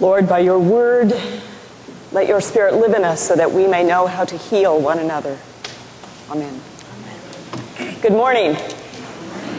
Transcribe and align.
Lord, 0.00 0.26
by 0.26 0.38
your 0.38 0.58
word, 0.58 1.12
let 2.10 2.26
your 2.26 2.40
spirit 2.40 2.74
live 2.74 2.94
in 2.94 3.04
us 3.04 3.20
so 3.20 3.36
that 3.36 3.52
we 3.52 3.66
may 3.66 3.84
know 3.84 4.06
how 4.06 4.24
to 4.24 4.34
heal 4.34 4.80
one 4.80 4.98
another. 4.98 5.38
Amen. 6.30 6.58
Good 8.00 8.12
morning. 8.12 8.56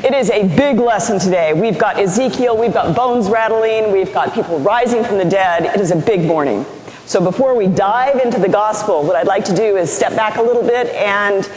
It 0.03 0.15
is 0.15 0.31
a 0.31 0.47
big 0.57 0.79
lesson 0.79 1.19
today. 1.19 1.53
We've 1.53 1.77
got 1.77 1.99
Ezekiel, 1.99 2.57
we've 2.57 2.73
got 2.73 2.95
bones 2.95 3.29
rattling, 3.29 3.91
we've 3.91 4.11
got 4.11 4.33
people 4.33 4.57
rising 4.61 5.03
from 5.03 5.19
the 5.19 5.25
dead. 5.25 5.65
It 5.75 5.79
is 5.79 5.91
a 5.91 5.95
big 5.95 6.25
morning. 6.25 6.65
So 7.05 7.23
before 7.23 7.55
we 7.55 7.67
dive 7.67 8.19
into 8.19 8.39
the 8.39 8.49
gospel, 8.49 9.03
what 9.03 9.15
I'd 9.15 9.27
like 9.27 9.45
to 9.45 9.55
do 9.55 9.77
is 9.77 9.95
step 9.95 10.15
back 10.15 10.37
a 10.37 10.41
little 10.41 10.63
bit 10.63 10.87
and 10.95 11.47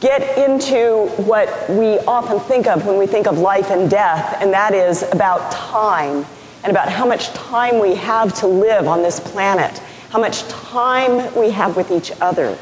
get 0.00 0.36
into 0.38 1.06
what 1.22 1.70
we 1.70 2.00
often 2.00 2.40
think 2.40 2.66
of 2.66 2.84
when 2.84 2.98
we 2.98 3.06
think 3.06 3.28
of 3.28 3.38
life 3.38 3.70
and 3.70 3.88
death, 3.88 4.42
and 4.42 4.52
that 4.52 4.74
is 4.74 5.04
about 5.12 5.52
time 5.52 6.26
and 6.68 6.76
about 6.76 6.90
how 6.90 7.06
much 7.06 7.32
time 7.32 7.80
we 7.80 7.94
have 7.94 8.34
to 8.34 8.46
live 8.46 8.86
on 8.86 9.02
this 9.02 9.18
planet, 9.18 9.78
how 10.10 10.20
much 10.20 10.46
time 10.48 11.34
we 11.34 11.48
have 11.48 11.78
with 11.78 11.90
each 11.90 12.12
other. 12.20 12.58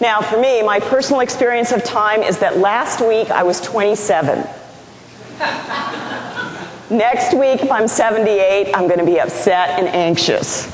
Now, 0.00 0.20
for 0.20 0.40
me, 0.40 0.60
my 0.60 0.80
personal 0.80 1.20
experience 1.20 1.70
of 1.70 1.84
time 1.84 2.24
is 2.24 2.38
that 2.38 2.58
last 2.58 3.00
week 3.00 3.30
I 3.30 3.44
was 3.44 3.60
27. 3.60 4.38
Next 6.90 7.32
week, 7.34 7.62
if 7.62 7.70
I'm 7.70 7.86
78, 7.86 8.74
I'm 8.74 8.88
going 8.88 8.98
to 8.98 9.06
be 9.06 9.20
upset 9.20 9.78
and 9.78 9.86
anxious. 9.86 10.66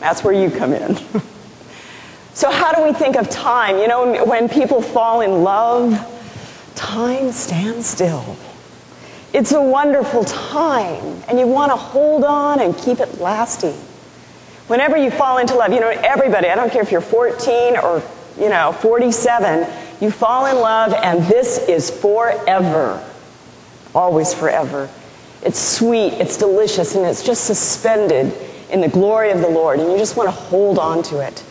That's 0.00 0.24
where 0.24 0.34
you 0.34 0.50
come 0.50 0.72
in. 0.72 0.96
so, 2.34 2.50
how 2.50 2.72
do 2.72 2.82
we 2.82 2.92
think 2.92 3.14
of 3.14 3.30
time? 3.30 3.78
You 3.78 3.86
know, 3.86 4.24
when 4.24 4.48
people 4.48 4.82
fall 4.82 5.20
in 5.20 5.44
love, 5.44 5.96
time 6.74 7.30
stands 7.30 7.86
still. 7.86 8.36
It's 9.32 9.52
a 9.52 9.60
wonderful 9.60 10.24
time, 10.24 11.22
and 11.28 11.38
you 11.38 11.46
want 11.46 11.70
to 11.70 11.76
hold 11.76 12.24
on 12.24 12.60
and 12.60 12.76
keep 12.76 13.00
it 13.00 13.20
lasting. 13.20 13.74
Whenever 14.68 14.96
you 14.96 15.10
fall 15.10 15.38
into 15.38 15.54
love, 15.54 15.72
you 15.72 15.80
know, 15.80 15.88
everybody, 15.90 16.48
I 16.48 16.54
don't 16.54 16.70
care 16.72 16.82
if 16.82 16.90
you're 16.90 17.00
14 17.00 17.76
or, 17.76 18.02
you 18.38 18.48
know, 18.48 18.72
47, 18.72 19.66
you 20.00 20.10
fall 20.10 20.46
in 20.46 20.56
love, 20.56 20.94
and 20.94 21.22
this 21.24 21.68
is 21.68 21.90
forever. 21.90 23.04
Always 23.94 24.32
forever. 24.32 24.88
It's 25.42 25.58
sweet, 25.58 26.14
it's 26.14 26.36
delicious, 26.36 26.94
and 26.94 27.04
it's 27.06 27.22
just 27.22 27.44
suspended 27.44 28.32
in 28.70 28.80
the 28.80 28.88
glory 28.88 29.30
of 29.30 29.40
the 29.40 29.48
Lord, 29.48 29.78
and 29.78 29.90
you 29.90 29.98
just 29.98 30.16
want 30.16 30.28
to 30.28 30.34
hold 30.34 30.78
on 30.78 31.02
to 31.04 31.20
it. 31.20 31.44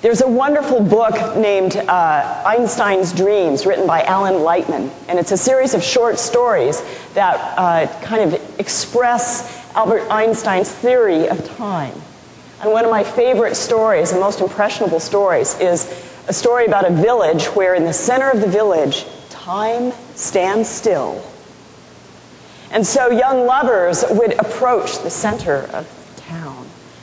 There's 0.00 0.20
a 0.20 0.28
wonderful 0.28 0.80
book 0.80 1.36
named 1.36 1.76
uh, 1.76 2.42
Einstein's 2.46 3.12
Dreams, 3.12 3.66
written 3.66 3.84
by 3.84 4.02
Alan 4.02 4.34
Lightman, 4.34 4.92
and 5.08 5.18
it's 5.18 5.32
a 5.32 5.36
series 5.36 5.74
of 5.74 5.82
short 5.82 6.20
stories 6.20 6.80
that 7.14 7.34
uh, 7.58 7.88
kind 8.00 8.32
of 8.32 8.60
express 8.60 9.74
Albert 9.74 10.08
Einstein's 10.08 10.70
theory 10.70 11.28
of 11.28 11.44
time. 11.56 11.94
And 12.60 12.70
one 12.70 12.84
of 12.84 12.92
my 12.92 13.02
favorite 13.02 13.56
stories, 13.56 14.12
and 14.12 14.20
most 14.20 14.40
impressionable 14.40 15.00
stories, 15.00 15.58
is 15.58 15.90
a 16.28 16.32
story 16.32 16.66
about 16.66 16.88
a 16.88 16.94
village 16.94 17.46
where, 17.46 17.74
in 17.74 17.82
the 17.82 17.92
center 17.92 18.30
of 18.30 18.40
the 18.40 18.46
village, 18.46 19.04
time 19.30 19.92
stands 20.14 20.68
still. 20.68 21.20
And 22.70 22.86
so 22.86 23.10
young 23.10 23.46
lovers 23.46 24.04
would 24.08 24.38
approach 24.38 25.00
the 25.00 25.10
center 25.10 25.68
of 25.72 25.88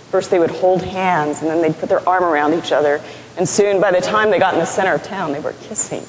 First, 0.10 0.32
they 0.32 0.40
would 0.40 0.52
hold 0.52 0.82
hands, 0.82 1.42
and 1.42 1.50
then 1.50 1.62
they'd 1.62 1.78
put 1.78 1.90
their 1.90 2.08
arm 2.08 2.24
around 2.24 2.54
each 2.54 2.72
other. 2.72 3.02
And 3.38 3.48
soon, 3.48 3.82
by 3.82 3.92
the 3.92 4.02
time 4.02 4.32
they 4.32 4.40
got 4.40 4.54
in 4.54 4.60
the 4.60 4.66
center 4.66 4.94
of 4.94 5.04
town, 5.04 5.34
they 5.34 5.40
were 5.40 5.54
kissing. 5.62 6.04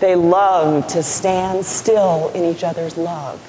They 0.00 0.14
loved 0.14 0.90
to 0.90 1.02
stand 1.02 1.64
still 1.64 2.30
in 2.30 2.44
each 2.44 2.64
other's 2.64 2.96
love. 2.96 3.40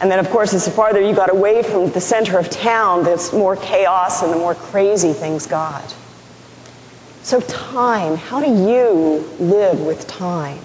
And 0.00 0.10
then, 0.10 0.18
of 0.18 0.30
course, 0.30 0.54
as 0.54 0.64
the 0.64 0.70
farther 0.70 1.00
you 1.00 1.14
got 1.14 1.30
away 1.30 1.62
from 1.62 1.90
the 1.90 2.00
center 2.00 2.38
of 2.38 2.48
town, 2.50 3.02
the 3.02 3.30
more 3.32 3.56
chaos 3.56 4.22
and 4.22 4.32
the 4.32 4.36
more 4.36 4.54
crazy 4.54 5.12
things 5.12 5.46
got. 5.46 5.94
So, 7.22 7.40
time, 7.40 8.16
how 8.16 8.40
do 8.40 8.46
you 8.46 9.28
live 9.38 9.80
with 9.80 10.06
time? 10.06 10.60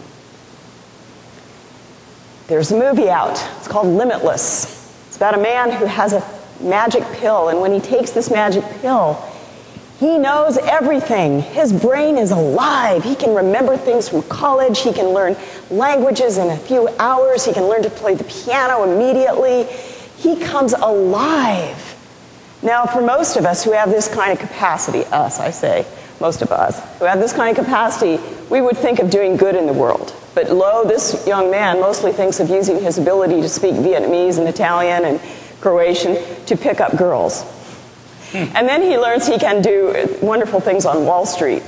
There's 2.48 2.72
a 2.72 2.78
movie 2.78 3.10
out. 3.10 3.42
It's 3.58 3.68
called 3.68 3.88
Limitless. 3.88 4.66
It's 5.08 5.18
about 5.18 5.34
a 5.34 5.42
man 5.42 5.72
who 5.72 5.86
has 5.86 6.14
a 6.14 6.22
magic 6.64 7.04
pill. 7.14 7.50
And 7.50 7.62
when 7.62 7.72
he 7.72 7.80
takes 7.80 8.12
this 8.12 8.32
magic 8.32 8.64
pill, 8.82 9.22
he 10.00 10.18
knows 10.18 10.58
everything. 10.58 11.42
His 11.42 11.72
brain 11.72 12.18
is 12.18 12.32
alive. 12.32 13.04
He 13.04 13.16
can 13.16 13.34
remember 13.34 13.78
things 13.78 14.10
from 14.10 14.24
college. 14.24 14.82
He 14.82 14.92
can 14.92 15.08
learn 15.08 15.36
languages 15.70 16.38
in 16.38 16.50
a 16.50 16.58
few 16.58 16.90
hours. 17.00 17.46
He 17.46 17.54
can 17.54 17.64
learn 17.64 17.84
to 17.84 17.90
play 17.90 18.16
the 18.16 18.24
piano 18.26 18.84
immediately. 18.84 19.64
He 20.18 20.36
comes 20.44 20.74
alive. 20.74 21.90
Now, 22.62 22.86
for 22.86 23.02
most 23.02 23.36
of 23.36 23.46
us 23.46 23.64
who 23.64 23.72
have 23.72 23.90
this 23.90 24.14
kind 24.14 24.32
of 24.32 24.40
capacity, 24.40 25.06
us, 25.06 25.40
I 25.40 25.52
say, 25.52 25.86
most 26.20 26.42
of 26.42 26.52
us 26.52 26.82
who 27.00 27.06
have 27.06 27.20
this 27.20 27.34
kind 27.34 27.58
of 27.58 27.66
capacity, 27.66 28.22
we 28.50 28.62
would 28.62 28.78
think 28.78 29.00
of 29.00 29.10
doing 29.10 29.36
good 29.36 29.56
in 29.56 29.68
the 29.68 29.74
world. 29.74 30.16
But 30.34 30.50
lo, 30.50 30.84
this 30.86 31.28
young 31.28 31.52
man 31.52 31.80
mostly 31.80 32.12
thinks 32.12 32.40
of 32.40 32.50
using 32.50 32.82
his 32.82 32.98
ability 32.98 33.42
to 33.42 33.50
speak 33.50 33.76
Vietnamese 33.76 34.40
and 34.40 34.48
Italian 34.48 35.06
and 35.06 35.20
Croatian 35.64 36.18
to 36.46 36.58
pick 36.58 36.82
up 36.82 36.98
girls. 36.98 37.44
Hmm. 38.32 38.52
And 38.54 38.68
then 38.68 38.82
he 38.82 38.98
learns 38.98 39.26
he 39.26 39.40
can 39.40 39.62
do 39.62 40.18
wonderful 40.22 40.60
things 40.60 40.86
on 40.86 41.06
Wall 41.06 41.26
Street. 41.26 41.64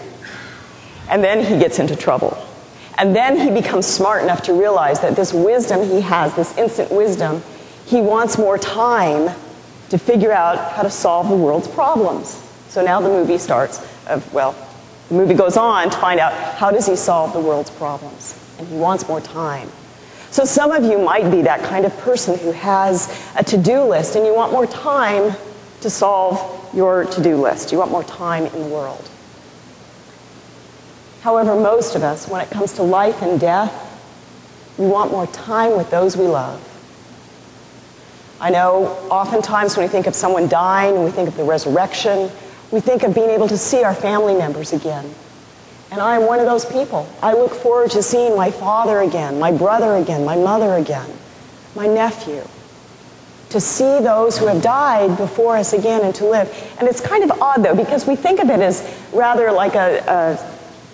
And 1.09 1.23
then 1.23 1.45
he 1.45 1.57
gets 1.57 1.79
into 1.79 1.95
trouble. 1.95 2.37
And 2.97 3.15
then 3.15 3.37
he 3.39 3.49
becomes 3.51 3.85
smart 3.85 4.21
enough 4.21 4.41
to 4.43 4.53
realize 4.53 4.99
that 4.99 5.15
this 5.15 5.33
wisdom 5.33 5.87
he 5.87 6.01
has, 6.01 6.35
this 6.35 6.57
instant 6.57 6.91
wisdom, 6.91 7.41
he 7.85 8.01
wants 8.01 8.37
more 8.37 8.57
time 8.57 9.33
to 9.89 9.97
figure 9.97 10.33
out 10.33 10.73
how 10.73 10.83
to 10.83 10.89
solve 10.89 11.29
the 11.29 11.35
world's 11.35 11.69
problems. 11.69 12.41
So 12.67 12.83
now 12.83 12.99
the 12.99 13.07
movie 13.09 13.37
starts 13.37 13.79
of, 14.07 14.33
well, 14.33 14.55
the 15.07 15.15
movie 15.15 15.35
goes 15.35 15.55
on 15.55 15.89
to 15.89 15.97
find 15.97 16.19
out 16.19 16.33
how 16.33 16.69
does 16.69 16.85
he 16.85 16.97
solve 16.97 17.31
the 17.31 17.39
world's 17.39 17.69
problems. 17.69 18.37
And 18.59 18.67
he 18.67 18.75
wants 18.75 19.07
more 19.07 19.21
time. 19.21 19.69
So 20.31 20.43
some 20.43 20.71
of 20.71 20.83
you 20.83 20.97
might 20.97 21.31
be 21.31 21.41
that 21.43 21.63
kind 21.63 21.85
of 21.85 21.97
person 21.99 22.37
who 22.37 22.51
has 22.51 23.09
a 23.37 23.43
to-do 23.43 23.83
list 23.83 24.15
and 24.15 24.25
you 24.25 24.35
want 24.35 24.51
more 24.51 24.67
time 24.67 25.33
to 25.81 25.89
solve 25.89 26.75
your 26.75 27.05
to-do 27.05 27.37
list. 27.37 27.71
You 27.71 27.77
want 27.77 27.91
more 27.91 28.03
time 28.03 28.45
in 28.45 28.61
the 28.63 28.67
world. 28.67 29.09
However, 31.21 31.55
most 31.55 31.95
of 31.95 32.03
us, 32.03 32.27
when 32.27 32.41
it 32.41 32.49
comes 32.49 32.73
to 32.73 32.83
life 32.83 33.21
and 33.21 33.39
death, 33.39 33.73
we 34.77 34.87
want 34.87 35.11
more 35.11 35.25
time 35.27 35.77
with 35.77 35.89
those 35.89 36.17
we 36.17 36.27
love. 36.27 36.61
I 38.39 38.49
know 38.49 38.87
oftentimes 39.09 39.77
when 39.77 39.85
we 39.85 39.89
think 39.89 40.07
of 40.07 40.15
someone 40.15 40.47
dying, 40.49 40.95
and 40.95 41.05
we 41.05 41.11
think 41.11 41.29
of 41.29 41.37
the 41.37 41.43
resurrection, 41.43 42.29
we 42.71 42.81
think 42.81 43.03
of 43.03 43.15
being 43.15 43.29
able 43.29 43.47
to 43.47 43.57
see 43.57 43.83
our 43.83 43.95
family 43.95 44.35
members 44.35 44.73
again. 44.73 45.15
And 45.95 46.01
I 46.01 46.17
am 46.17 46.27
one 46.27 46.41
of 46.41 46.45
those 46.45 46.65
people. 46.65 47.07
I 47.21 47.31
look 47.31 47.53
forward 47.53 47.91
to 47.91 48.03
seeing 48.03 48.35
my 48.35 48.51
father 48.51 48.99
again, 48.99 49.39
my 49.39 49.53
brother 49.53 49.95
again, 49.95 50.25
my 50.25 50.35
mother 50.35 50.73
again, 50.73 51.09
my 51.73 51.87
nephew. 51.87 52.43
To 53.51 53.61
see 53.61 54.01
those 54.01 54.37
who 54.37 54.47
have 54.47 54.61
died 54.61 55.15
before 55.15 55.55
us 55.55 55.71
again 55.71 56.01
and 56.03 56.13
to 56.15 56.25
live. 56.25 56.51
And 56.79 56.89
it's 56.89 56.99
kind 56.99 57.23
of 57.23 57.41
odd 57.41 57.63
though, 57.63 57.77
because 57.77 58.05
we 58.05 58.17
think 58.17 58.41
of 58.41 58.49
it 58.49 58.59
as 58.59 58.83
rather 59.13 59.53
like 59.53 59.75
a, 59.75 60.03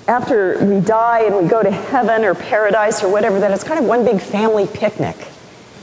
a 0.07 0.11
after 0.11 0.63
we 0.63 0.79
die 0.81 1.23
and 1.23 1.35
we 1.35 1.49
go 1.49 1.63
to 1.63 1.71
heaven 1.71 2.23
or 2.23 2.35
paradise 2.35 3.01
or 3.01 3.11
whatever, 3.11 3.39
that 3.39 3.49
it's 3.49 3.63
kind 3.63 3.79
of 3.79 3.87
one 3.87 4.05
big 4.05 4.21
family 4.21 4.67
picnic. 4.67 5.17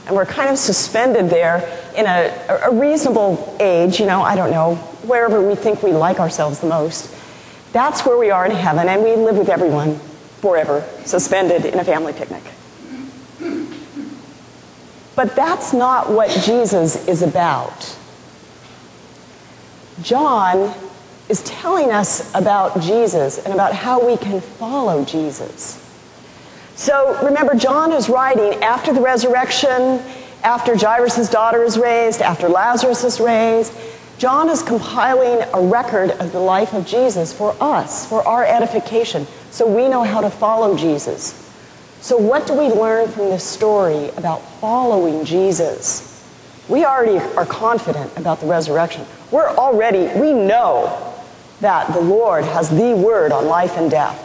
And 0.06 0.14
we're 0.14 0.26
kind 0.26 0.48
of 0.48 0.58
suspended 0.58 1.28
there 1.28 1.68
in 1.96 2.06
a, 2.06 2.60
a 2.66 2.72
reasonable 2.72 3.56
age, 3.58 3.98
you 3.98 4.06
know, 4.06 4.22
I 4.22 4.36
don't 4.36 4.52
know, 4.52 4.76
wherever 5.02 5.44
we 5.44 5.56
think 5.56 5.82
we 5.82 5.90
like 5.90 6.20
ourselves 6.20 6.60
the 6.60 6.68
most. 6.68 7.17
That's 7.72 8.04
where 8.06 8.16
we 8.16 8.30
are 8.30 8.46
in 8.46 8.52
heaven, 8.52 8.88
and 8.88 9.02
we 9.02 9.14
live 9.14 9.36
with 9.36 9.48
everyone 9.48 9.98
forever, 10.40 10.84
suspended 11.04 11.64
in 11.64 11.78
a 11.78 11.84
family 11.84 12.12
picnic. 12.12 12.42
But 15.14 15.34
that's 15.34 15.72
not 15.72 16.10
what 16.10 16.30
Jesus 16.44 17.08
is 17.08 17.22
about. 17.22 17.96
John 20.02 20.72
is 21.28 21.43
telling 21.43 21.90
us 21.90 22.32
about 22.34 22.81
Jesus 22.81 23.44
and 23.44 23.52
about 23.52 23.75
how 23.75 24.06
we 24.06 24.16
can 24.16 24.40
follow 24.40 25.04
Jesus. 25.04 25.84
So 26.76 27.20
remember, 27.25 27.54
John 27.56 27.93
is 27.93 28.08
writing 28.08 28.62
after 28.62 28.93
the 28.93 29.00
resurrection, 29.00 30.00
after 30.44 30.76
Jairus' 30.76 31.28
daughter 31.28 31.64
is 31.64 31.76
raised, 31.76 32.22
after 32.22 32.48
Lazarus 32.48 33.02
is 33.02 33.19
raised, 33.19 33.72
John 34.19 34.50
is 34.50 34.65
compiling 34.65 35.47
a 35.55 35.61
record 35.61 36.11
of 36.11 36.32
the 36.32 36.41
life 36.41 36.75
of 36.75 36.85
Jesus 36.85 37.32
for 37.32 37.55
us, 37.61 38.05
for 38.05 38.26
our 38.26 38.44
edification, 38.44 39.29
so 39.53 39.65
we 39.65 39.88
know 39.88 40.03
how 40.03 40.20
to 40.20 40.29
follow 40.29 40.76
Jesus. 40.76 41.49
So, 42.00 42.17
what 42.17 42.44
do 42.49 42.55
we 42.55 42.67
learn 42.67 43.09
from 43.09 43.26
this 43.26 43.44
story 43.44 44.09
about 44.17 44.43
following 44.61 45.25
Jesus? 45.25 46.29
We 46.69 46.85
already 46.85 47.19
are 47.37 47.47
confident 47.47 48.17
about 48.17 48.41
the 48.41 48.47
resurrection. 48.47 49.06
We're 49.31 49.50
already, 49.50 50.09
we 50.20 50.32
know 50.32 51.15
that 51.61 51.93
the 51.93 52.00
Lord 52.00 52.44
has 52.44 52.70
the 52.70 52.94
word 52.97 53.31
on 53.31 53.47
life 53.47 53.76
and 53.76 53.88
death. 53.88 54.25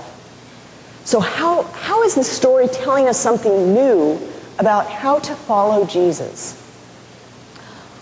So, 1.06 1.20
how, 1.20 1.64
how 1.64 2.02
is 2.02 2.16
this 2.16 2.32
story 2.32 2.68
telling 2.68 3.08
us 3.08 3.20
something 3.20 3.76
new 3.76 4.20
about 4.58 4.90
how 4.90 5.20
to 5.20 5.36
follow 5.36 5.86
Jesus? 5.86 6.63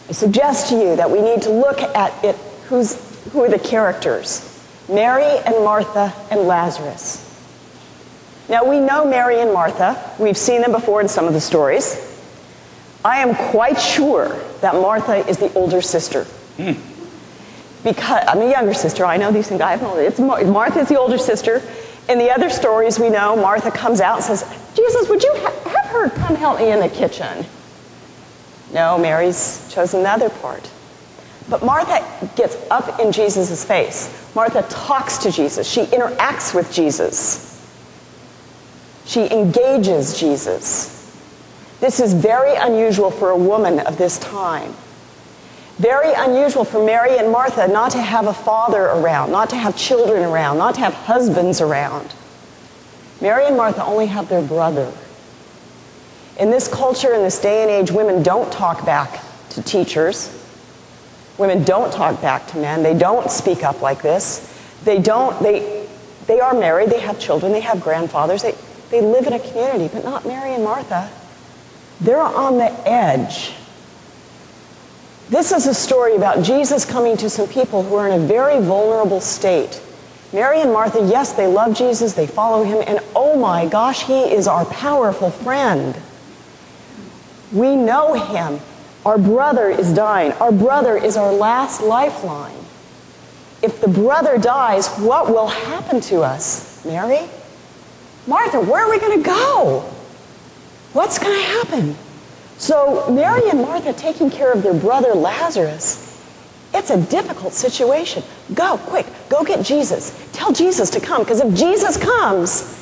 I 0.09 0.13
suggest 0.13 0.69
to 0.69 0.75
you 0.75 0.95
that 0.95 1.09
we 1.09 1.21
need 1.21 1.44
to 1.44 1.50
look 1.50 1.81
at 1.81 2.24
it, 2.24 2.36
who's, 2.68 2.95
who 3.31 3.44
are 3.44 3.50
the 3.50 3.59
characters? 3.59 4.48
Mary 4.89 5.39
and 5.45 5.63
Martha 5.63 6.13
and 6.30 6.42
Lazarus. 6.42 7.27
Now 8.50 8.65
we 8.65 8.80
know 8.80 9.06
Mary 9.06 9.39
and 9.39 9.53
Martha. 9.53 9.98
We've 10.19 10.38
seen 10.38 10.62
them 10.62 10.71
before 10.74 11.00
in 11.00 11.07
some 11.07 11.27
of 11.27 11.33
the 11.33 11.39
stories. 11.39 12.07
I 13.03 13.19
am 13.19 13.33
quite 13.51 13.80
sure 13.80 14.38
that 14.62 14.75
Martha 14.75 15.27
is 15.27 15.38
the 15.38 15.51
older 15.53 15.81
sister. 15.81 16.25
Hmm. 16.57 16.74
Because 17.83 18.24
I'm 18.27 18.39
a 18.39 18.50
younger 18.50 18.74
sister. 18.74 19.06
I 19.06 19.18
know 19.18 19.31
these 19.31 19.47
things. 19.47 19.62
I 19.62 19.71
have 19.71 19.81
no, 19.81 19.97
it's 19.97 20.19
Martha 20.19 20.80
is 20.80 20.89
the 20.89 21.00
older 21.00 21.18
sister. 21.18 21.62
In 22.09 22.19
the 22.19 22.30
other 22.30 22.50
stories 22.50 23.00
we 23.00 23.09
know, 23.09 23.36
Martha 23.36 23.71
comes 23.71 24.01
out 24.01 24.18
and 24.18 24.24
says, 24.25 24.44
Jesus, 24.75 25.09
would 25.09 25.24
you 25.24 25.33
ha- 25.38 25.69
have 25.69 25.86
her 25.92 26.09
come 26.09 26.36
help 26.36 26.59
me 26.59 26.71
in 26.71 26.80
the 26.80 26.89
kitchen? 26.89 27.45
No, 28.73 28.97
Mary's 28.97 29.71
chosen 29.73 30.03
the 30.03 30.09
other 30.09 30.29
part. 30.29 30.69
But 31.50 31.63
Martha 31.63 32.06
gets 32.35 32.56
up 32.69 33.00
in 33.00 33.12
Jesus' 33.12 33.63
face. 33.65 34.09
Martha 34.35 34.62
talks 34.69 35.18
to 35.19 35.31
Jesus. 35.31 35.69
She 35.69 35.83
interacts 35.85 36.53
with 36.56 36.71
Jesus. 36.71 37.47
She 39.06 39.29
engages 39.31 40.18
Jesus. 40.18 40.97
This 41.81 42.00
is 42.00 42.13
very 42.13 42.56
unusual 42.56 43.12
for 43.12 43.31
a 43.31 43.38
woman 43.38 43.79
of 43.81 43.97
this 43.97 44.19
time. 44.19 44.73
Very 45.77 46.13
unusual 46.13 46.63
for 46.63 46.85
Mary 46.85 47.18
and 47.18 47.31
Martha 47.31 47.68
not 47.68 47.91
to 47.91 48.01
have 48.01 48.27
a 48.27 48.33
father 48.33 48.83
around, 48.83 49.31
not 49.31 49.50
to 49.50 49.56
have 49.56 49.75
children 49.75 50.23
around, 50.23 50.59
not 50.59 50.75
to 50.75 50.81
have 50.81 50.94
husbands 50.94 51.59
around. 51.59 52.13
Mary 53.19 53.45
and 53.47 53.57
Martha 53.57 53.83
only 53.83 54.06
have 54.06 54.29
their 54.29 54.44
brother. 54.44 54.91
In 56.39 56.50
this 56.50 56.68
culture, 56.68 57.13
in 57.13 57.22
this 57.22 57.39
day 57.39 57.62
and 57.62 57.72
age, 57.72 57.92
women 57.92 58.24
don't 58.24 58.51
talk 58.51 58.86
back 58.86 59.22
to 59.50 59.62
teachers. 59.62 60.38
Women 61.38 61.63
don't 61.63 61.92
talk 61.92 62.22
back 62.22 62.48
to 62.48 62.57
men. 62.57 62.83
They 62.83 62.94
don't 62.94 63.30
speak 63.30 63.63
up 63.63 63.81
like 63.81 64.01
this. 64.01 64.48
They 64.83 65.00
don't, 65.00 65.39
they, 65.42 65.88
they 66.28 66.39
are 66.39 66.54
married, 66.54 66.89
they 66.89 67.00
have 67.00 67.19
children, 67.19 67.51
they 67.51 67.60
have 67.62 67.81
grandfathers, 67.81 68.42
they, 68.42 68.56
they 68.89 69.01
live 69.01 69.28
in 69.28 69.33
a 69.33 69.39
community, 69.39 69.89
but 69.94 70.04
not 70.04 70.25
Mary 70.25 70.54
and 70.54 70.63
Martha. 70.63 71.10
They're 72.00 72.19
on 72.19 72.57
the 72.57 72.72
edge. 72.88 73.54
This 75.30 75.51
is 75.51 75.68
a 75.68 75.74
story 75.74 76.16
about 76.16 76.44
Jesus 76.44 76.83
coming 76.83 77.16
to 77.18 77.30
some 77.30 77.48
people 77.48 77.83
who 77.83 77.95
are 77.95 78.07
in 78.07 78.19
a 78.19 78.25
very 78.25 78.60
vulnerable 78.60 79.22
state. 79.22 79.81
Mary 80.33 80.62
and 80.62 80.74
Martha, 80.74 81.06
yes, 81.06 81.33
they 81.33 81.48
love 81.48 81.75
Jesus, 81.75 82.13
they 82.13 82.28
follow 82.28 82.63
him, 82.63 82.83
and 82.88 83.00
oh 83.16 83.38
my 83.38 83.66
gosh, 83.68 84.04
he 84.04 84.22
is 84.22 84.48
our 84.48 84.66
powerful 84.66 85.30
friend. 85.30 85.95
We 87.51 87.75
know 87.75 88.13
him. 88.13 88.59
Our 89.06 89.18
brother 89.18 89.69
is 89.69 89.94
dying. 89.94 90.31
Our 90.33 90.51
brother 90.51 90.95
is 90.95 91.18
our 91.18 91.33
last 91.33 91.81
lifeline. 91.81 92.56
If 93.62 93.81
the 93.81 93.88
brother 93.88 94.38
dies, 94.38 94.88
what 94.98 95.27
will 95.30 95.48
happen 95.48 96.01
to 96.01 96.21
us? 96.21 96.83
Mary? 96.86 97.27
Martha, 98.27 98.59
where 98.59 98.86
are 98.86 98.89
we 98.89 99.00
going 99.00 99.21
to 99.21 99.25
go? 99.25 99.80
What's 100.94 101.19
going 101.19 101.38
to 101.38 101.45
happen? 101.45 101.95
So 102.57 103.09
Mary 103.09 103.50
and 103.50 103.62
Martha 103.62 103.94
taking 103.94 104.30
care 104.30 104.51
of 104.51 104.62
their 104.62 104.74
brother 104.74 105.13
Lazarus, 105.13 106.07
it's 106.74 106.89
a 106.89 107.01
difficult 107.01 107.54
situation. 107.54 108.24
Go, 108.54 108.77
quick, 108.77 109.07
go 109.30 109.44
get 109.44 109.65
Jesus. 109.65 110.30
Tell 110.31 110.51
Jesus 110.51 110.89
to 110.92 111.00
come, 111.00 111.24
because 111.24 111.42
if 111.42 111.54
Jesus 111.56 111.97
comes, 111.97 112.77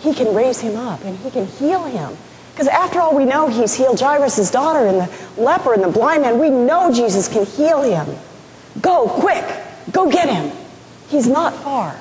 he 0.00 0.14
can 0.14 0.34
raise 0.34 0.60
him 0.60 0.76
up 0.76 1.04
and 1.04 1.18
he 1.18 1.30
can 1.30 1.46
heal 1.46 1.84
him. 1.84 2.16
Because 2.52 2.68
after 2.68 3.00
all, 3.00 3.16
we 3.16 3.24
know 3.24 3.48
he's 3.48 3.74
healed 3.74 4.00
Jairus' 4.00 4.50
daughter 4.50 4.86
and 4.86 5.00
the 5.00 5.40
leper 5.40 5.72
and 5.72 5.82
the 5.82 5.88
blind 5.88 6.22
man. 6.22 6.38
We 6.38 6.50
know 6.50 6.92
Jesus 6.92 7.28
can 7.28 7.46
heal 7.46 7.82
him. 7.82 8.06
Go, 8.80 9.08
quick, 9.08 9.44
go 9.92 10.10
get 10.10 10.28
him. 10.28 10.52
He's 11.08 11.26
not 11.26 11.54
far. 11.54 11.96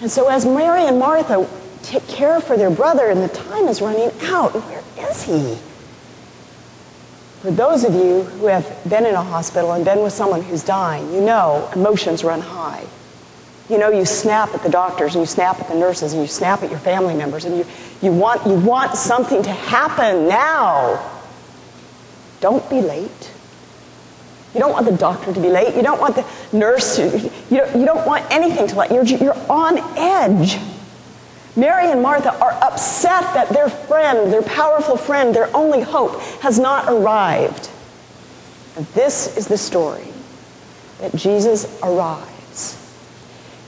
And 0.00 0.10
so 0.10 0.28
as 0.28 0.44
Mary 0.44 0.86
and 0.86 0.98
Martha 0.98 1.48
take 1.82 2.06
care 2.08 2.40
for 2.40 2.56
their 2.56 2.70
brother 2.70 3.06
and 3.06 3.22
the 3.22 3.28
time 3.28 3.66
is 3.68 3.80
running 3.80 4.10
out, 4.24 4.52
where 4.52 4.82
is 5.10 5.22
he? 5.22 5.56
For 7.40 7.50
those 7.50 7.84
of 7.84 7.94
you 7.94 8.22
who 8.22 8.46
have 8.46 8.66
been 8.88 9.06
in 9.06 9.14
a 9.14 9.22
hospital 9.22 9.72
and 9.72 9.84
been 9.84 10.02
with 10.02 10.12
someone 10.12 10.42
who's 10.42 10.64
dying, 10.64 11.12
you 11.12 11.20
know 11.20 11.70
emotions 11.74 12.24
run 12.24 12.40
high. 12.40 12.84
You 13.68 13.78
know 13.78 13.90
you 13.90 14.04
snap 14.04 14.54
at 14.54 14.62
the 14.62 14.68
doctors 14.68 15.14
and 15.14 15.22
you 15.22 15.26
snap 15.26 15.60
at 15.60 15.68
the 15.68 15.74
nurses 15.74 16.12
and 16.12 16.22
you 16.22 16.28
snap 16.28 16.62
at 16.62 16.70
your 16.70 16.78
family 16.78 17.14
members 17.14 17.44
and 17.44 17.56
you, 17.56 17.66
you, 18.00 18.12
want, 18.12 18.46
you 18.46 18.54
want 18.54 18.94
something 18.94 19.42
to 19.42 19.50
happen 19.50 20.28
now. 20.28 21.12
Don't 22.40 22.68
be 22.70 22.80
late. 22.80 23.32
You 24.54 24.60
don't 24.60 24.72
want 24.72 24.86
the 24.86 24.96
doctor 24.96 25.32
to 25.32 25.40
be 25.40 25.48
late. 25.48 25.74
You 25.74 25.82
don't 25.82 26.00
want 26.00 26.14
the 26.14 26.24
nurse 26.52 26.96
to, 26.96 27.18
you 27.50 27.56
don't, 27.58 27.76
you 27.76 27.84
don't 27.84 28.06
want 28.06 28.24
anything 28.30 28.68
to 28.68 28.76
let, 28.76 28.92
you're, 28.92 29.04
you're 29.04 29.50
on 29.50 29.78
edge. 29.98 30.58
Mary 31.56 31.90
and 31.90 32.02
Martha 32.02 32.38
are 32.38 32.52
upset 32.62 33.34
that 33.34 33.48
their 33.48 33.68
friend, 33.68 34.32
their 34.32 34.42
powerful 34.42 34.96
friend, 34.96 35.34
their 35.34 35.54
only 35.56 35.80
hope, 35.80 36.20
has 36.40 36.58
not 36.58 36.88
arrived. 36.88 37.68
And 38.76 38.86
this 38.88 39.36
is 39.36 39.48
the 39.48 39.58
story 39.58 40.06
that 41.00 41.14
Jesus 41.16 41.80
arrives. 41.82 42.35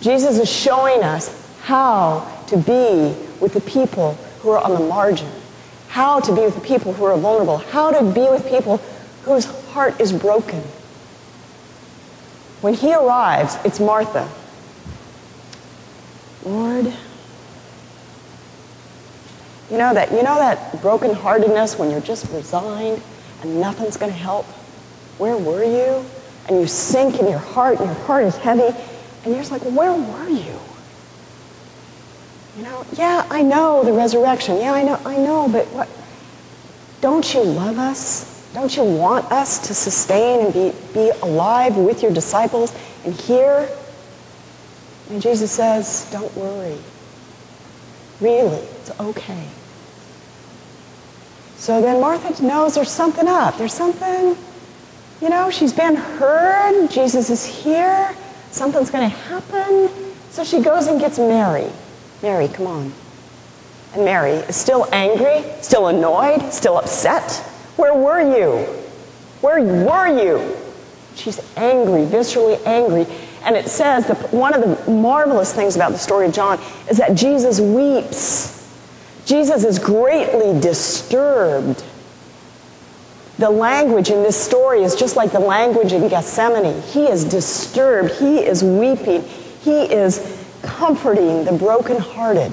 Jesus 0.01 0.39
is 0.39 0.51
showing 0.51 1.03
us 1.03 1.29
how 1.63 2.27
to 2.47 2.57
be 2.57 3.15
with 3.41 3.53
the 3.53 3.61
people 3.61 4.15
who 4.41 4.51
are 4.51 4.59
on 4.59 4.73
the 4.73 4.81
margin, 4.81 5.29
how 5.89 6.21
to 6.21 6.35
be 6.35 6.43
with 6.43 6.55
the 6.55 6.61
people 6.61 6.93
who 6.93 7.05
are 7.05 7.17
vulnerable, 7.17 7.59
how 7.59 7.91
to 7.91 8.13
be 8.13 8.29
with 8.29 8.49
people 8.49 8.79
whose 9.25 9.45
heart 9.71 10.01
is 10.01 10.13
broken. 10.13 10.61
When 12.61 12.75
he 12.75 12.95
arrives, 12.95 13.57
it's 13.65 13.81
Martha. 13.81 14.29
Lord, 16.45 16.87
you 19.71 19.77
know 19.77 19.93
that, 19.93 20.11
you 20.13 20.23
know 20.23 20.39
that 20.39 20.73
brokenheartedness 20.81 21.79
when 21.79 21.91
you're 21.91 22.01
just 22.01 22.31
resigned 22.33 23.03
and 23.43 23.61
nothing's 23.61 23.97
going 23.97 24.13
to 24.13 24.19
help? 24.19 24.47
Where 25.19 25.37
were 25.37 25.65
you? 25.65 26.05
And 26.49 26.61
you 26.61 26.67
sink 26.67 27.19
in 27.19 27.29
your 27.29 27.39
heart 27.39 27.79
and 27.79 27.87
your 27.87 28.05
heart 28.07 28.25
is 28.25 28.37
heavy 28.37 28.75
and 29.29 29.35
you're 29.35 29.45
just 29.45 29.53
like, 29.53 29.61
where 29.77 29.93
were 29.93 30.29
you? 30.31 30.59
You 32.57 32.63
know, 32.63 32.87
yeah, 32.95 33.27
I 33.29 33.43
know 33.43 33.85
the 33.85 33.93
resurrection. 33.93 34.57
Yeah, 34.57 34.73
I 34.73 34.83
know, 34.83 34.99
I 35.05 35.19
know, 35.19 35.51
but 35.51 35.67
what? 35.67 35.87
Don't 37.03 37.35
you 37.35 37.43
love 37.43 37.79
us? 37.79 38.51
Don't 38.55 38.75
you 38.75 38.85
want 38.85 39.31
us 39.31 39.69
to 39.69 39.75
sustain 39.75 40.47
and 40.47 40.55
be, 40.55 40.73
be 40.95 41.11
alive 41.21 41.77
with 41.77 42.03
your 42.03 42.11
disciples 42.11 42.75
and 43.05 43.13
here? 43.15 43.69
And 45.11 45.21
Jesus 45.21 45.53
says, 45.53 46.09
don't 46.11 46.35
worry. 46.35 46.79
Really, 48.23 48.57
it's 48.57 48.99
okay. 48.99 49.47
So 51.59 51.83
then 51.83 52.01
Martha 52.01 52.43
knows 52.43 52.77
there's 52.77 52.91
something 52.91 53.29
up. 53.29 53.59
There's 53.59 53.75
something, 53.75 54.39
you 55.21 55.29
know, 55.29 55.51
she's 55.51 55.75
been 55.75 55.97
heard. 55.97 56.91
Jesus 56.91 57.29
is 57.29 57.45
here. 57.45 58.17
Something's 58.51 58.91
going 58.91 59.09
to 59.09 59.17
happen. 59.17 59.89
So 60.31 60.45
she 60.45 60.61
goes 60.61 60.87
and 60.87 61.01
gets 61.01 61.19
Mary. 61.19 61.71
Mary, 62.23 62.49
come 62.49 62.67
on. 62.67 62.93
And 63.95 64.05
Mary 64.05 64.33
is 64.33 64.57
still 64.57 64.87
angry, 64.93 65.45
still 65.63 65.89
annoyed, 65.89 66.53
still 66.53 66.77
upset. 66.79 67.33
Where 67.77 67.95
were 67.95 68.21
you? 68.21 68.67
Where 69.41 69.63
were 69.63 70.09
you? 70.09 70.57
She's 71.15 71.41
angry, 71.57 72.03
viscerally 72.03 72.65
angry. 72.67 73.07
And 73.45 73.57
it 73.57 73.69
says 73.69 74.07
that 74.09 74.33
one 74.33 74.53
of 74.55 74.61
the 74.61 74.91
marvelous 74.91 75.55
things 75.55 75.77
about 75.77 75.93
the 75.93 75.99
story 75.99 76.27
of 76.27 76.35
John 76.35 76.61
is 76.91 76.99
that 76.99 77.15
Jesus 77.15 77.61
weeps. 77.61 78.55
Jesus 79.25 79.65
is 79.65 79.79
greatly 79.79 80.59
disturbed. 80.61 81.85
The 83.39 83.49
language 83.49 84.11
in 84.11 84.25
this 84.25 84.37
story 84.37 84.83
is 84.83 84.97
just 84.97 85.15
like 85.15 85.31
the 85.31 85.39
language 85.39 85.93
in 85.93 86.09
Gethsemane. 86.09 86.83
He 86.83 87.07
is 87.07 87.25
disturbed. 87.25 88.13
He 88.15 88.39
is 88.39 88.65
weeping. 88.65 89.23
He 89.63 89.83
is 89.83 90.45
comforting 90.63 91.45
the 91.45 91.53
brokenhearted. 91.53 92.53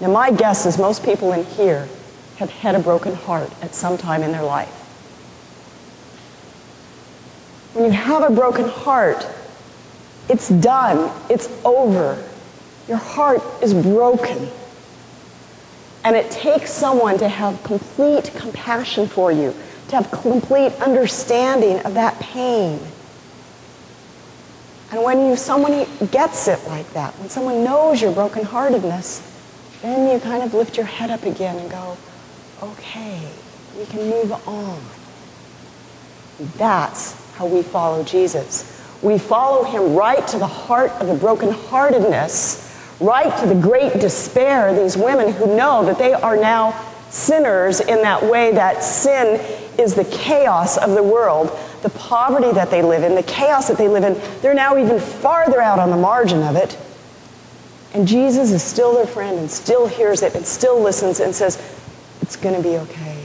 Now, 0.00 0.12
my 0.12 0.30
guess 0.30 0.64
is 0.64 0.78
most 0.78 1.04
people 1.04 1.32
in 1.32 1.44
here 1.44 1.88
have 2.36 2.50
had 2.50 2.76
a 2.76 2.78
broken 2.78 3.14
heart 3.14 3.50
at 3.62 3.74
some 3.74 3.98
time 3.98 4.22
in 4.22 4.30
their 4.30 4.44
life. 4.44 4.68
When 7.74 7.84
you 7.84 7.90
have 7.90 8.22
a 8.22 8.34
broken 8.34 8.68
heart, 8.68 9.26
it's 10.28 10.48
done, 10.48 11.12
it's 11.28 11.48
over. 11.64 12.22
Your 12.86 12.96
heart 12.96 13.42
is 13.60 13.74
broken. 13.74 14.48
And 16.04 16.16
it 16.16 16.30
takes 16.30 16.70
someone 16.72 17.18
to 17.18 17.28
have 17.28 17.62
complete 17.62 18.32
compassion 18.34 19.06
for 19.06 19.30
you, 19.30 19.54
to 19.88 19.96
have 19.96 20.10
complete 20.10 20.72
understanding 20.80 21.80
of 21.80 21.94
that 21.94 22.18
pain. 22.20 22.80
And 24.90 25.02
when 25.02 25.26
you, 25.26 25.36
someone 25.36 25.86
gets 26.10 26.48
it 26.48 26.66
like 26.66 26.90
that, 26.94 27.12
when 27.18 27.28
someone 27.28 27.62
knows 27.62 28.00
your 28.00 28.12
brokenheartedness, 28.12 29.26
then 29.82 30.10
you 30.12 30.18
kind 30.20 30.42
of 30.42 30.54
lift 30.54 30.76
your 30.76 30.86
head 30.86 31.10
up 31.10 31.24
again 31.24 31.56
and 31.58 31.70
go, 31.70 31.96
okay, 32.62 33.20
We 33.78 33.86
can 33.86 34.10
move 34.10 34.32
on. 34.48 34.80
That's 36.58 37.14
how 37.34 37.46
we 37.46 37.62
follow 37.62 38.02
Jesus. 38.04 38.78
We 39.02 39.16
follow 39.16 39.64
him 39.64 39.94
right 39.94 40.26
to 40.28 40.38
the 40.38 40.46
heart 40.46 40.90
of 40.92 41.06
the 41.06 41.14
brokenheartedness, 41.14 42.69
right 43.00 43.36
to 43.40 43.46
the 43.46 43.54
great 43.54 43.94
despair 43.94 44.74
these 44.74 44.96
women 44.96 45.32
who 45.32 45.56
know 45.56 45.84
that 45.86 45.98
they 45.98 46.12
are 46.12 46.36
now 46.36 46.72
sinners 47.08 47.80
in 47.80 48.02
that 48.02 48.22
way 48.22 48.52
that 48.52 48.84
sin 48.84 49.40
is 49.78 49.94
the 49.94 50.04
chaos 50.04 50.76
of 50.76 50.90
the 50.90 51.02
world, 51.02 51.58
the 51.82 51.90
poverty 51.90 52.52
that 52.52 52.70
they 52.70 52.82
live 52.82 53.02
in, 53.02 53.14
the 53.14 53.22
chaos 53.22 53.68
that 53.68 53.78
they 53.78 53.88
live 53.88 54.04
in. 54.04 54.20
They're 54.42 54.54
now 54.54 54.78
even 54.78 55.00
farther 55.00 55.60
out 55.60 55.78
on 55.78 55.90
the 55.90 55.96
margin 55.96 56.42
of 56.42 56.56
it. 56.56 56.78
And 57.94 58.06
Jesus 58.06 58.52
is 58.52 58.62
still 58.62 58.94
their 58.94 59.06
friend 59.06 59.38
and 59.38 59.50
still 59.50 59.88
hears 59.88 60.22
it 60.22 60.34
and 60.34 60.46
still 60.46 60.80
listens 60.80 61.18
and 61.18 61.34
says, 61.34 61.58
It's 62.22 62.36
going 62.36 62.54
to 62.54 62.62
be 62.62 62.76
okay. 62.76 63.24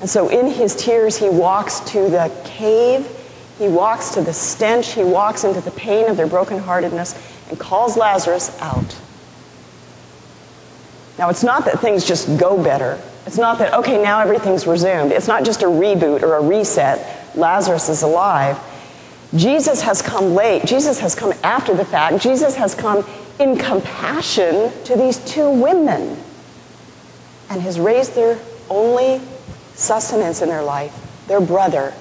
And 0.00 0.10
so 0.10 0.28
in 0.28 0.46
his 0.46 0.76
tears, 0.76 1.16
he 1.16 1.30
walks 1.30 1.80
to 1.92 2.10
the 2.10 2.30
cave, 2.44 3.08
he 3.58 3.68
walks 3.68 4.10
to 4.10 4.20
the 4.20 4.34
stench, 4.34 4.92
he 4.92 5.02
walks 5.02 5.44
into 5.44 5.62
the 5.62 5.70
pain 5.70 6.10
of 6.10 6.18
their 6.18 6.26
brokenheartedness 6.26 7.35
and 7.48 7.58
calls 7.58 7.96
Lazarus 7.96 8.56
out. 8.60 8.96
Now, 11.18 11.30
it's 11.30 11.42
not 11.42 11.64
that 11.64 11.80
things 11.80 12.04
just 12.04 12.38
go 12.38 12.62
better. 12.62 13.00
It's 13.26 13.38
not 13.38 13.58
that, 13.58 13.74
okay, 13.74 14.02
now 14.02 14.20
everything's 14.20 14.66
resumed. 14.66 15.12
It's 15.12 15.28
not 15.28 15.44
just 15.44 15.62
a 15.62 15.66
reboot 15.66 16.22
or 16.22 16.34
a 16.34 16.42
reset. 16.42 17.34
Lazarus 17.34 17.88
is 17.88 18.02
alive. 18.02 18.58
Jesus 19.34 19.82
has 19.82 20.02
come 20.02 20.34
late. 20.34 20.64
Jesus 20.64 21.00
has 21.00 21.14
come 21.14 21.32
after 21.42 21.74
the 21.74 21.84
fact. 21.84 22.22
Jesus 22.22 22.54
has 22.56 22.74
come 22.74 23.04
in 23.40 23.56
compassion 23.56 24.70
to 24.84 24.96
these 24.96 25.18
two 25.24 25.50
women 25.50 26.16
and 27.50 27.60
has 27.62 27.80
raised 27.80 28.14
their 28.14 28.38
only 28.70 29.20
sustenance 29.74 30.42
in 30.42 30.48
their 30.48 30.62
life, 30.62 30.94
their 31.26 31.40
brother, 31.40 31.92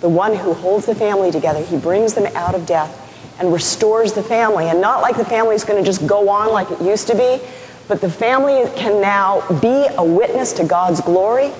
the 0.00 0.08
one 0.08 0.34
who 0.34 0.52
holds 0.52 0.86
the 0.86 0.94
family 0.94 1.30
together. 1.30 1.62
He 1.62 1.76
brings 1.76 2.14
them 2.14 2.26
out 2.36 2.54
of 2.54 2.66
death 2.66 3.05
and 3.38 3.52
restores 3.52 4.12
the 4.12 4.22
family. 4.22 4.68
And 4.68 4.80
not 4.80 5.02
like 5.02 5.16
the 5.16 5.24
family 5.24 5.54
is 5.54 5.64
going 5.64 5.82
to 5.82 5.88
just 5.88 6.06
go 6.06 6.28
on 6.28 6.52
like 6.52 6.70
it 6.70 6.80
used 6.80 7.06
to 7.08 7.14
be, 7.14 7.40
but 7.88 8.00
the 8.00 8.10
family 8.10 8.64
can 8.76 9.00
now 9.00 9.46
be 9.60 9.86
a 9.96 10.04
witness 10.04 10.52
to 10.54 10.64
God's 10.64 11.00
glory, 11.00 11.52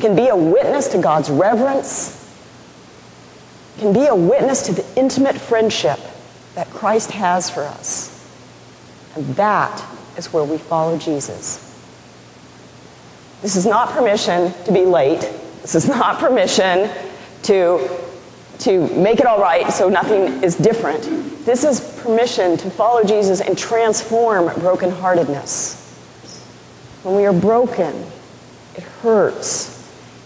can 0.00 0.14
be 0.14 0.28
a 0.28 0.36
witness 0.36 0.88
to 0.88 0.98
God's 0.98 1.30
reverence, 1.30 2.18
can 3.78 3.92
be 3.92 4.06
a 4.06 4.14
witness 4.14 4.62
to 4.62 4.72
the 4.72 4.84
intimate 4.96 5.36
friendship 5.36 5.98
that 6.54 6.68
Christ 6.68 7.10
has 7.12 7.48
for 7.48 7.62
us. 7.62 8.10
And 9.16 9.26
that 9.36 9.84
is 10.16 10.32
where 10.32 10.44
we 10.44 10.58
follow 10.58 10.98
Jesus. 10.98 11.68
This 13.40 13.56
is 13.56 13.66
not 13.66 13.90
permission 13.90 14.52
to 14.64 14.72
be 14.72 14.84
late. 14.84 15.20
This 15.62 15.74
is 15.74 15.88
not 15.88 16.18
permission 16.18 16.90
to, 17.44 17.88
to 18.62 18.88
make 18.94 19.20
it 19.20 19.26
all 19.26 19.40
right 19.40 19.70
so 19.72 19.88
nothing 19.88 20.42
is 20.42 20.56
different. 20.56 21.02
This 21.44 21.64
is 21.64 21.80
permission 22.02 22.56
to 22.58 22.70
follow 22.70 23.02
Jesus 23.04 23.40
and 23.40 23.56
transform 23.58 24.48
brokenheartedness. 24.48 25.80
When 27.04 27.16
we 27.16 27.26
are 27.26 27.32
broken, 27.32 27.94
it 28.76 28.84
hurts. 29.02 29.80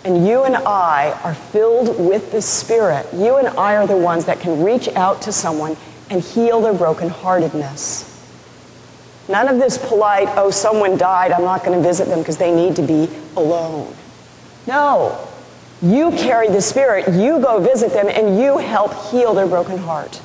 And 0.05 0.27
you 0.27 0.45
and 0.45 0.57
I 0.57 1.19
are 1.25 1.35
filled 1.35 1.99
with 1.99 2.31
the 2.33 2.43
Spirit. 2.43 3.07
You 3.15 3.37
and 3.37 3.49
I 3.49 3.77
are 3.77 3.87
the 3.87 3.97
ones 3.97 4.27
that 4.27 4.41
can 4.41 4.63
reach 4.63 4.89
out 4.89 5.23
to 5.23 5.33
someone 5.33 5.77
and 6.11 6.23
heal 6.23 6.61
their 6.61 6.75
brokenheartedness. 6.75 8.13
None 9.29 9.49
of 9.49 9.59
this 9.59 9.79
polite, 9.79 10.29
oh, 10.37 10.51
someone 10.51 10.97
died, 10.97 11.33
I'm 11.33 11.43
not 11.43 11.65
going 11.65 11.77
to 11.77 11.83
visit 11.83 12.07
them 12.09 12.21
because 12.21 12.37
they 12.37 12.55
need 12.55 12.77
to 12.77 12.83
be 12.83 13.09
alone. 13.37 13.93
No. 14.67 15.27
You 15.83 16.11
carry 16.13 16.49
the 16.49 16.63
Spirit, 16.63 17.09
you 17.15 17.41
go 17.41 17.61
visit 17.61 17.93
them, 17.93 18.09
and 18.09 18.41
you 18.41 18.59
help 18.59 18.95
heal 19.11 19.35
their 19.35 19.47
broken 19.47 19.79
heart. 19.79 20.21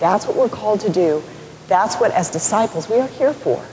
That's 0.00 0.26
what 0.26 0.36
we're 0.36 0.48
called 0.48 0.80
to 0.80 0.90
do. 0.90 1.22
That's 1.68 1.96
what, 1.96 2.12
as 2.12 2.30
disciples, 2.30 2.88
we 2.88 2.98
are 2.98 3.08
here 3.08 3.32
for. 3.32 3.64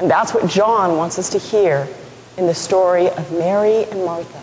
And 0.00 0.10
that's 0.10 0.34
what 0.34 0.48
John 0.50 0.96
wants 0.96 1.18
us 1.18 1.30
to 1.30 1.38
hear 1.38 1.88
in 2.36 2.46
the 2.46 2.54
story 2.54 3.08
of 3.08 3.32
Mary 3.32 3.84
and 3.84 4.04
Martha 4.04 4.42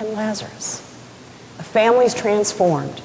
and 0.00 0.14
Lazarus. 0.14 0.80
A 1.58 1.62
family's 1.62 2.14
transformed 2.14 3.00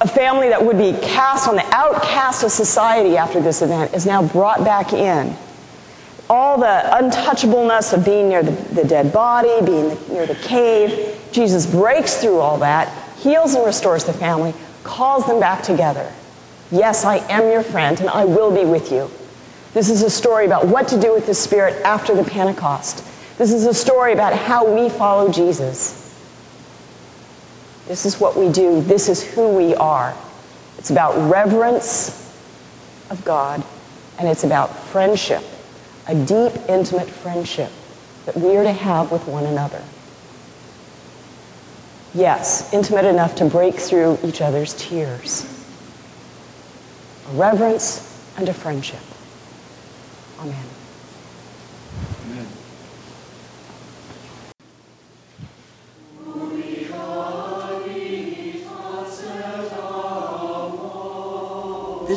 a 0.00 0.08
family 0.08 0.48
that 0.50 0.64
would 0.64 0.78
be 0.78 0.92
cast 0.92 1.48
on 1.48 1.56
the 1.56 1.74
outcast 1.74 2.44
of 2.44 2.52
society 2.52 3.16
after 3.16 3.40
this 3.40 3.62
event 3.62 3.94
is 3.94 4.06
now 4.06 4.22
brought 4.22 4.64
back 4.64 4.92
in. 4.92 5.36
All 6.30 6.58
the 6.58 6.66
untouchableness 6.66 7.92
of 7.92 8.04
being 8.04 8.28
near 8.28 8.42
the, 8.42 8.50
the 8.74 8.84
dead 8.84 9.12
body, 9.12 9.64
being 9.64 9.96
near 10.10 10.26
the 10.26 10.34
cave, 10.36 11.18
Jesus 11.32 11.66
breaks 11.66 12.20
through 12.20 12.38
all 12.38 12.58
that, 12.58 12.92
heals 13.18 13.54
and 13.54 13.64
restores 13.64 14.04
the 14.04 14.12
family, 14.12 14.54
calls 14.84 15.26
them 15.26 15.40
back 15.40 15.62
together. 15.62 16.10
Yes, 16.70 17.04
I 17.04 17.16
am 17.30 17.50
your 17.50 17.62
friend 17.62 17.98
and 18.00 18.10
I 18.10 18.24
will 18.24 18.54
be 18.54 18.68
with 18.68 18.92
you. 18.92 19.10
This 19.74 19.90
is 19.90 20.02
a 20.02 20.10
story 20.10 20.44
about 20.44 20.66
what 20.66 20.88
to 20.88 21.00
do 21.00 21.14
with 21.14 21.26
the 21.26 21.34
Spirit 21.34 21.82
after 21.84 22.14
the 22.14 22.24
Pentecost. 22.24 23.04
This 23.38 23.52
is 23.52 23.64
a 23.66 23.74
story 23.74 24.12
about 24.12 24.34
how 24.34 24.74
we 24.74 24.88
follow 24.88 25.30
Jesus. 25.30 26.04
This 27.86 28.04
is 28.04 28.20
what 28.20 28.36
we 28.36 28.50
do. 28.50 28.82
This 28.82 29.08
is 29.08 29.22
who 29.22 29.48
we 29.48 29.74
are. 29.76 30.14
It's 30.78 30.90
about 30.90 31.30
reverence 31.30 32.10
of 33.10 33.24
God, 33.24 33.62
and 34.18 34.28
it's 34.28 34.44
about 34.44 34.76
friendship, 34.76 35.42
a 36.08 36.14
deep, 36.14 36.52
intimate 36.68 37.08
friendship 37.08 37.70
that 38.24 38.36
we 38.36 38.56
are 38.56 38.62
to 38.62 38.72
have 38.72 39.12
with 39.12 39.26
one 39.26 39.44
another. 39.44 39.82
Yes, 42.14 42.72
intimate 42.72 43.04
enough 43.04 43.36
to 43.36 43.44
break 43.44 43.74
through 43.74 44.18
each 44.24 44.40
other's 44.40 44.74
tears. 44.74 45.44
A 47.28 47.36
reverence 47.36 48.26
and 48.38 48.48
a 48.48 48.54
friendship. 48.54 49.00
Amen. 50.40 50.64